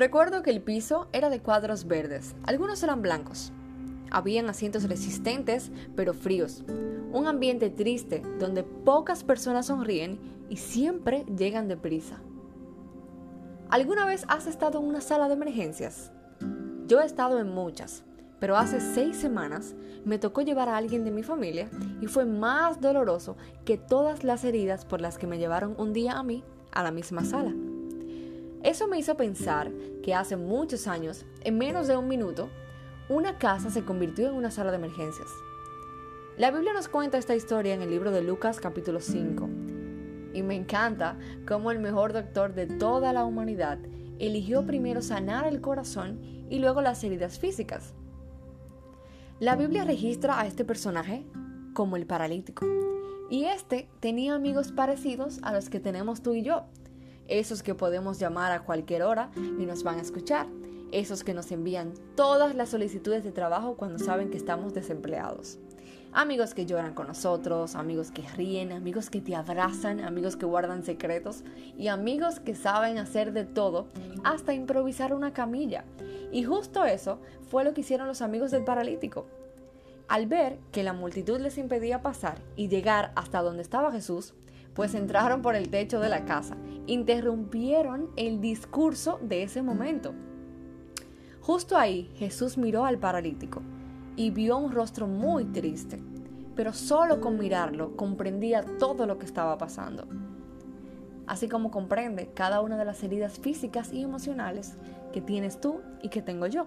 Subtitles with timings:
[0.00, 3.52] Recuerdo que el piso era de cuadros verdes, algunos eran blancos.
[4.10, 6.64] Habían asientos resistentes, pero fríos.
[7.12, 10.18] Un ambiente triste donde pocas personas sonríen
[10.48, 12.16] y siempre llegan deprisa.
[13.68, 16.12] ¿Alguna vez has estado en una sala de emergencias?
[16.86, 18.02] Yo he estado en muchas,
[18.38, 19.74] pero hace seis semanas
[20.06, 21.68] me tocó llevar a alguien de mi familia
[22.00, 23.36] y fue más doloroso
[23.66, 26.42] que todas las heridas por las que me llevaron un día a mí
[26.72, 27.52] a la misma sala.
[28.62, 29.70] Eso me hizo pensar
[30.02, 32.50] que hace muchos años, en menos de un minuto,
[33.08, 35.28] una casa se convirtió en una sala de emergencias.
[36.36, 39.48] La Biblia nos cuenta esta historia en el libro de Lucas capítulo 5.
[40.34, 41.18] Y me encanta
[41.48, 43.78] cómo el mejor doctor de toda la humanidad
[44.18, 46.20] eligió primero sanar el corazón
[46.50, 47.94] y luego las heridas físicas.
[49.38, 51.24] La Biblia registra a este personaje
[51.72, 52.66] como el paralítico.
[53.30, 56.64] Y este tenía amigos parecidos a los que tenemos tú y yo.
[57.30, 60.46] Esos que podemos llamar a cualquier hora y nos van a escuchar
[60.92, 65.58] esos que nos envían todas las solicitudes de trabajo cuando saben que estamos desempleados.
[66.12, 70.82] Amigos que lloran con nosotros, amigos que ríen, amigos que te abrazan, amigos que guardan
[70.82, 71.44] secretos
[71.78, 73.86] y amigos que saben hacer de todo,
[74.24, 75.84] hasta improvisar una camilla.
[76.32, 79.26] Y justo eso fue lo que hicieron los amigos del paralítico.
[80.08, 84.34] Al ver que la multitud les impedía pasar y llegar hasta donde estaba Jesús,
[84.74, 90.14] pues entraron por el techo de la casa, interrumpieron el discurso de ese momento
[91.40, 93.62] Justo ahí Jesús miró al paralítico
[94.14, 96.00] y vio un rostro muy triste,
[96.54, 100.06] pero solo con mirarlo comprendía todo lo que estaba pasando.
[101.26, 104.76] Así como comprende cada una de las heridas físicas y emocionales
[105.12, 106.66] que tienes tú y que tengo yo.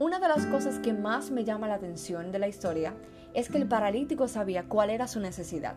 [0.00, 2.96] Una de las cosas que más me llama la atención de la historia
[3.32, 5.76] es que el paralítico sabía cuál era su necesidad.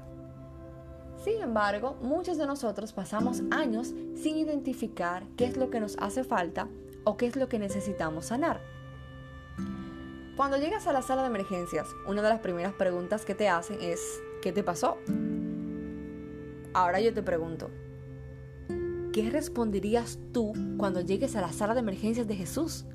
[1.24, 6.24] Sin embargo, muchos de nosotros pasamos años sin identificar qué es lo que nos hace
[6.24, 6.68] falta
[7.04, 8.60] o qué es lo que necesitamos sanar.
[10.36, 13.78] Cuando llegas a la sala de emergencias, una de las primeras preguntas que te hacen
[13.82, 14.02] es,
[14.42, 14.98] ¿qué te pasó?
[16.74, 17.70] Ahora yo te pregunto,
[19.14, 22.86] ¿qué responderías tú cuando llegues a la sala de emergencias de Jesús?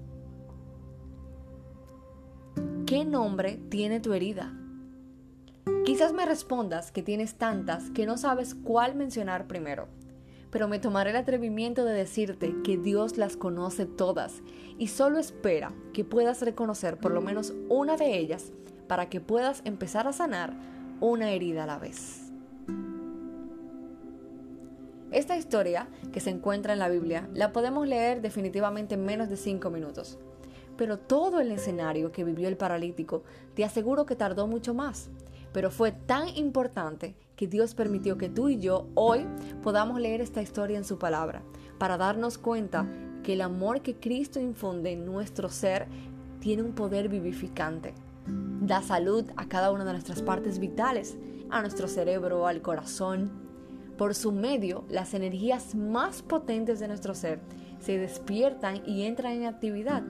[2.93, 4.53] ¿Qué nombre tiene tu herida?
[5.87, 9.89] Quizás me respondas que tienes tantas que no sabes cuál mencionar primero
[10.51, 14.43] pero me tomaré el atrevimiento de decirte que Dios las conoce todas
[14.79, 18.53] y solo espera que puedas reconocer por lo menos una de ellas
[18.89, 20.53] para que puedas empezar a sanar
[21.01, 22.31] una herida a la vez.
[25.13, 29.39] Esta historia, que se encuentra en la Biblia, la podemos leer definitivamente en menos de
[29.39, 30.19] 5 minutos.
[30.77, 33.23] Pero todo el escenario que vivió el paralítico,
[33.55, 35.11] te aseguro que tardó mucho más.
[35.53, 39.27] Pero fue tan importante que Dios permitió que tú y yo hoy
[39.63, 41.43] podamos leer esta historia en su palabra,
[41.79, 42.89] para darnos cuenta
[43.23, 45.87] que el amor que Cristo infunde en nuestro ser
[46.41, 47.95] tiene un poder vivificante.
[48.27, 51.17] Da salud a cada una de nuestras partes vitales,
[51.51, 53.31] a nuestro cerebro, al corazón.
[53.99, 57.41] Por su medio, las energías más potentes de nuestro ser
[57.81, 60.03] se despiertan y entran en actividad.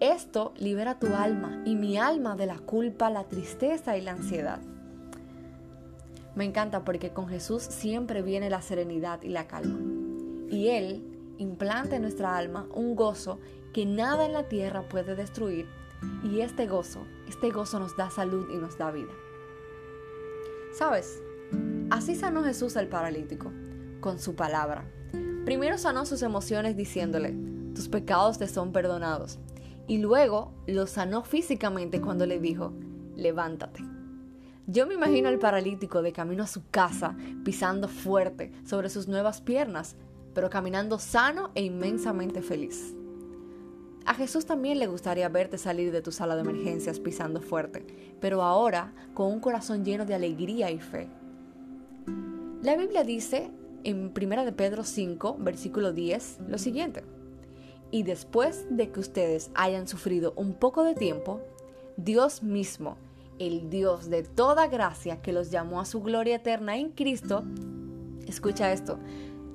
[0.00, 4.60] Esto libera tu alma y mi alma de la culpa, la tristeza y la ansiedad.
[6.36, 9.80] Me encanta porque con Jesús siempre viene la serenidad y la calma.
[10.50, 13.40] Y Él implanta en nuestra alma un gozo
[13.72, 15.66] que nada en la tierra puede destruir.
[16.22, 19.12] Y este gozo, este gozo nos da salud y nos da vida.
[20.74, 21.20] ¿Sabes?
[21.90, 23.50] Así sanó Jesús al paralítico,
[24.00, 24.84] con su palabra.
[25.44, 27.34] Primero sanó sus emociones diciéndole,
[27.74, 29.40] tus pecados te son perdonados.
[29.88, 32.72] Y luego lo sanó físicamente cuando le dijo,
[33.16, 33.82] levántate.
[34.66, 39.40] Yo me imagino al paralítico de camino a su casa, pisando fuerte sobre sus nuevas
[39.40, 39.96] piernas,
[40.34, 42.94] pero caminando sano e inmensamente feliz.
[44.04, 47.86] A Jesús también le gustaría verte salir de tu sala de emergencias pisando fuerte,
[48.20, 51.08] pero ahora con un corazón lleno de alegría y fe.
[52.62, 53.50] La Biblia dice
[53.84, 57.04] en 1 de Pedro 5, versículo 10, lo siguiente.
[57.90, 61.40] Y después de que ustedes hayan sufrido un poco de tiempo,
[61.96, 62.96] Dios mismo,
[63.38, 67.44] el Dios de toda gracia que los llamó a su gloria eterna en Cristo,
[68.26, 68.98] escucha esto,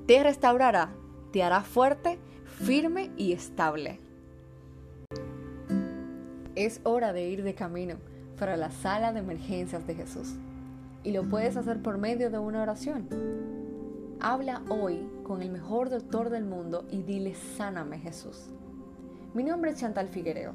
[0.06, 0.90] te restaurará,
[1.32, 4.00] te hará fuerte, firme y estable.
[6.56, 7.96] Es hora de ir de camino
[8.38, 10.34] para la sala de emergencias de Jesús.
[11.02, 13.08] Y lo puedes hacer por medio de una oración.
[14.20, 18.50] Habla hoy con el mejor doctor del mundo y dile, sáname Jesús.
[19.32, 20.52] Mi nombre es Chantal Figuereo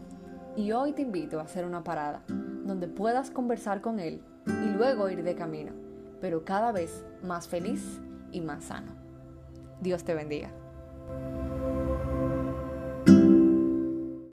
[0.56, 5.10] y hoy te invito a hacer una parada donde puedas conversar con Él y luego
[5.10, 5.74] ir de camino,
[6.22, 8.00] pero cada vez más feliz
[8.32, 8.94] y más sano.
[9.82, 10.52] Dios te bendiga.